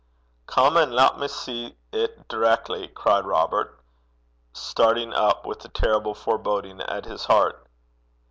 'Come 0.47 0.77
an' 0.77 0.93
lat 0.93 1.19
me 1.19 1.27
see 1.27 1.77
't 1.93 2.27
direckly,' 2.27 2.87
cried 2.91 3.23
Robert, 3.23 3.79
starting 4.51 5.13
up, 5.13 5.45
with 5.45 5.63
a 5.63 5.69
terrible 5.69 6.15
foreboding 6.15 6.81
at 6.81 7.05
his 7.05 7.25
heart. 7.25 7.67